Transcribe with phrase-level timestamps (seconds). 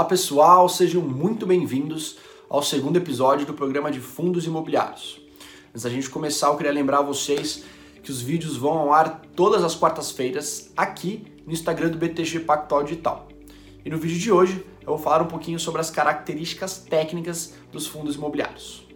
[0.00, 2.16] Olá pessoal, sejam muito bem-vindos
[2.48, 5.20] ao segundo episódio do programa de fundos imobiliários.
[5.68, 7.64] Antes da gente começar, eu queria lembrar vocês
[8.02, 12.82] que os vídeos vão ao ar todas as quartas-feiras aqui no Instagram do BTG Pactual
[12.82, 13.28] Digital.
[13.84, 17.86] E no vídeo de hoje eu vou falar um pouquinho sobre as características técnicas dos
[17.86, 18.88] fundos imobiliários.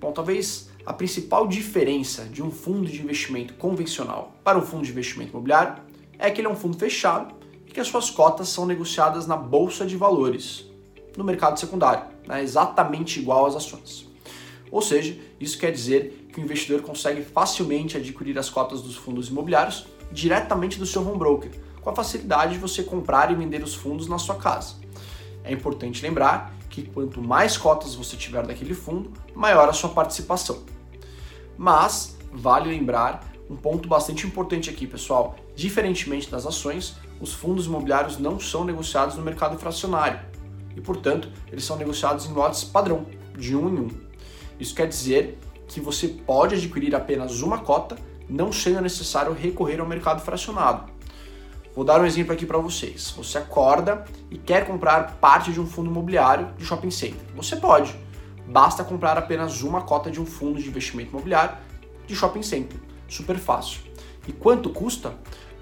[0.00, 4.90] Bom, talvez a principal diferença de um fundo de investimento convencional para um fundo de
[4.90, 5.84] investimento imobiliário
[6.18, 7.32] é que ele é um fundo fechado
[7.76, 10.64] que as suas cotas são negociadas na bolsa de valores,
[11.14, 14.06] no mercado secundário, né, exatamente igual às ações.
[14.70, 19.28] Ou seja, isso quer dizer que o investidor consegue facilmente adquirir as cotas dos fundos
[19.28, 21.50] imobiliários diretamente do seu home broker,
[21.82, 24.76] com a facilidade de você comprar e vender os fundos na sua casa.
[25.44, 30.62] É importante lembrar que quanto mais cotas você tiver daquele fundo, maior a sua participação.
[31.58, 35.36] Mas vale lembrar um ponto bastante importante aqui, pessoal.
[35.54, 40.20] Diferentemente das ações, os fundos imobiliários não são negociados no mercado fracionário
[40.76, 43.88] e, portanto, eles são negociados em lotes padrão, de um em um.
[44.60, 47.96] Isso quer dizer que você pode adquirir apenas uma cota,
[48.28, 50.90] não sendo necessário recorrer ao mercado fracionado.
[51.74, 53.10] Vou dar um exemplo aqui para vocês.
[53.16, 57.20] Você acorda e quer comprar parte de um fundo imobiliário de shopping center.
[57.34, 57.94] Você pode.
[58.48, 61.56] Basta comprar apenas uma cota de um fundo de investimento imobiliário
[62.06, 62.78] de shopping center.
[63.08, 63.80] Super fácil.
[64.26, 65.14] E quanto custa?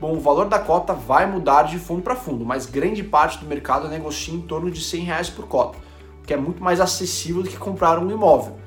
[0.05, 3.47] Bom, o valor da cota vai mudar de fundo para fundo, mas grande parte do
[3.47, 5.79] mercado negocia em torno de 100 reais por cota,
[6.23, 8.59] o que é muito mais acessível do que comprar um imóvel.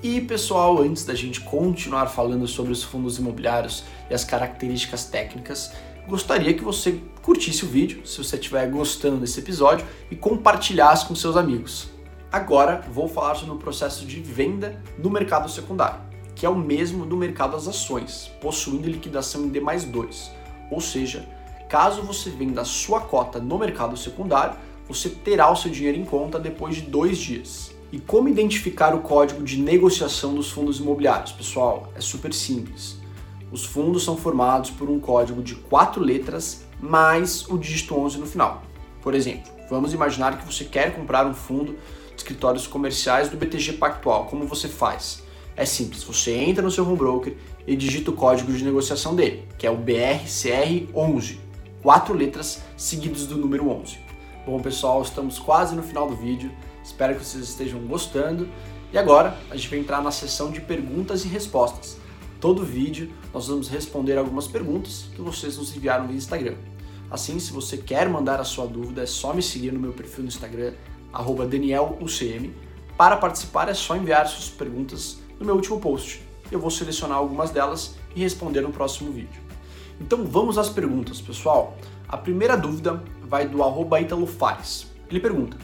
[0.00, 5.72] E pessoal, antes da gente continuar falando sobre os fundos imobiliários e as características técnicas,
[6.06, 11.16] gostaria que você curtisse o vídeo, se você estiver gostando desse episódio, e compartilhasse com
[11.16, 11.90] seus amigos.
[12.30, 15.98] Agora vou falar sobre o processo de venda no mercado secundário,
[16.36, 20.45] que é o mesmo do mercado das ações, possuindo liquidação em D mais 2.
[20.70, 21.26] Ou seja,
[21.68, 24.56] caso você venda a sua cota no mercado secundário,
[24.88, 27.74] você terá o seu dinheiro em conta depois de dois dias.
[27.92, 31.32] E como identificar o código de negociação dos fundos imobiliários?
[31.32, 32.98] Pessoal, é super simples.
[33.50, 38.26] Os fundos são formados por um código de quatro letras mais o dígito 11 no
[38.26, 38.62] final.
[39.00, 43.74] Por exemplo, vamos imaginar que você quer comprar um fundo de escritórios comerciais do BTG
[43.74, 44.26] Pactual.
[44.26, 45.22] Como você faz?
[45.56, 47.34] É simples, você entra no seu home broker
[47.66, 51.38] e digita o código de negociação dele, que é o BRCR11,
[51.82, 53.96] quatro letras seguidas do número 11.
[54.44, 56.52] Bom pessoal, estamos quase no final do vídeo,
[56.84, 58.46] espero que vocês estejam gostando
[58.92, 61.96] e agora a gente vai entrar na sessão de perguntas e respostas.
[62.38, 66.56] Todo vídeo nós vamos responder algumas perguntas que vocês nos enviaram via Instagram.
[67.10, 70.24] Assim, se você quer mandar a sua dúvida, é só me seguir no meu perfil
[70.24, 70.74] no Instagram,
[71.50, 72.52] DanielUCM.
[72.94, 76.22] Para participar é só enviar suas perguntas no meu último post.
[76.50, 79.40] Eu vou selecionar algumas delas e responder no próximo vídeo.
[80.00, 81.76] Então vamos às perguntas, pessoal.
[82.08, 84.86] A primeira dúvida vai do arroba Italofaz.
[85.10, 85.56] Ele pergunta: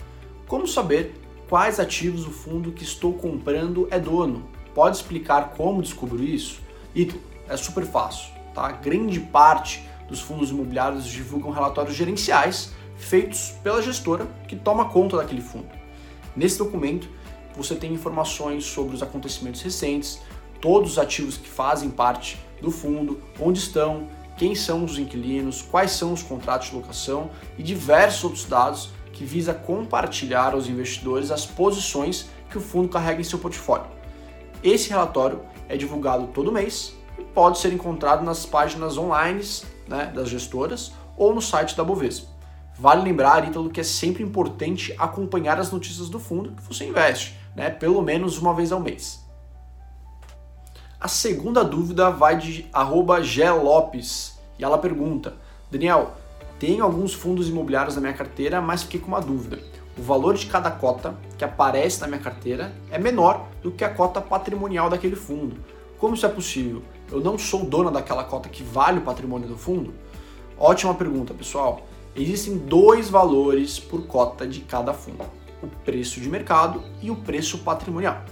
[0.46, 1.14] Como saber
[1.48, 4.48] quais ativos o fundo que estou comprando é dono?
[4.74, 6.60] Pode explicar como descobrir isso?
[6.94, 8.72] Ítalo, é super fácil, tá?
[8.72, 15.42] Grande parte dos fundos imobiliários divulgam relatórios gerenciais feitos pela gestora que toma conta daquele
[15.42, 15.68] fundo.
[16.34, 17.08] Nesse documento,
[17.56, 20.20] você tem informações sobre os acontecimentos recentes,
[20.60, 25.90] todos os ativos que fazem parte do fundo, onde estão, quem são os inquilinos, quais
[25.90, 31.44] são os contratos de locação e diversos outros dados que visa compartilhar aos investidores as
[31.44, 33.86] posições que o fundo carrega em seu portfólio.
[34.62, 39.44] Esse relatório é divulgado todo mês e pode ser encontrado nas páginas online
[39.88, 42.30] né, das gestoras ou no site da Bovespa.
[42.78, 47.41] Vale lembrar, Ítalo, que é sempre importante acompanhar as notícias do fundo que você investe
[47.54, 49.22] né, pelo menos uma vez ao mês.
[51.00, 52.66] A segunda dúvida vai de
[53.62, 55.34] Lopes e ela pergunta:
[55.70, 56.12] Daniel,
[56.58, 59.58] tenho alguns fundos imobiliários na minha carteira, mas fiquei com uma dúvida.
[59.98, 63.92] O valor de cada cota que aparece na minha carteira é menor do que a
[63.92, 65.56] cota patrimonial daquele fundo.
[65.98, 66.82] Como isso é possível?
[67.10, 69.92] Eu não sou dona daquela cota que vale o patrimônio do fundo?
[70.58, 71.82] Ótima pergunta, pessoal.
[72.16, 77.58] Existem dois valores por cota de cada fundo o preço de mercado e o preço
[77.58, 78.24] patrimonial.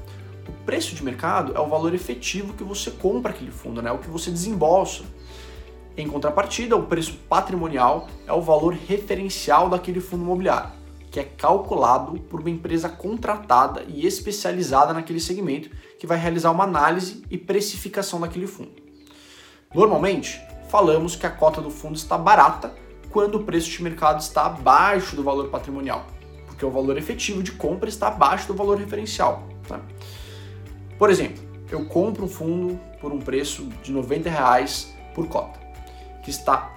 [0.48, 3.92] O preço de mercado é o valor efetivo que você compra aquele fundo, né?
[3.92, 5.04] o que você desembolsa.
[5.96, 10.70] Em contrapartida, o preço patrimonial é o valor referencial daquele fundo imobiliário,
[11.10, 16.64] que é calculado por uma empresa contratada e especializada naquele segmento que vai realizar uma
[16.64, 18.72] análise e precificação daquele fundo.
[19.74, 22.74] Normalmente, falamos que a cota do fundo está barata
[23.10, 26.06] quando o preço de mercado está abaixo do valor patrimonial
[26.60, 29.48] porque o valor efetivo de compra está abaixo do valor referencial.
[29.66, 29.80] Tá?
[30.98, 35.58] Por exemplo, eu compro um fundo por um preço de 90 reais por cota,
[36.22, 36.74] que está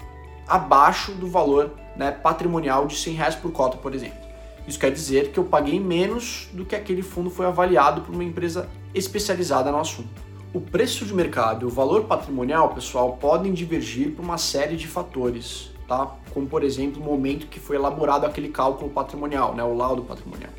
[0.48, 4.24] abaixo do valor né, patrimonial de 100 reais por cota, por exemplo.
[4.66, 8.24] Isso quer dizer que eu paguei menos do que aquele fundo foi avaliado por uma
[8.24, 10.08] empresa especializada no assunto.
[10.54, 14.88] O preço de mercado e o valor patrimonial, pessoal, podem divergir por uma série de
[14.88, 16.16] fatores, tá?
[16.34, 20.52] Como por exemplo, o momento que foi elaborado aquele cálculo patrimonial, né, o laudo patrimonial.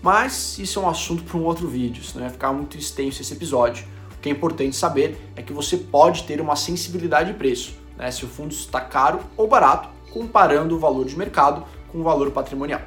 [0.00, 3.32] Mas isso é um assunto para um outro vídeo, senão vai ficar muito extenso esse
[3.32, 3.84] episódio.
[4.16, 8.10] O que é importante saber é que você pode ter uma sensibilidade de preço, né,
[8.10, 12.30] se o fundo está caro ou barato, comparando o valor de mercado com o valor
[12.30, 12.80] patrimonial.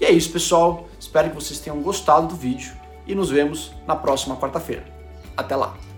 [0.00, 0.88] E é isso, pessoal.
[0.98, 2.72] Espero que vocês tenham gostado do vídeo
[3.06, 4.84] e nos vemos na próxima quarta-feira.
[5.36, 5.89] Até lá!